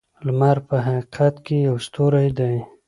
[0.25, 2.55] لمر په حقیقت کې یو ستوری دی.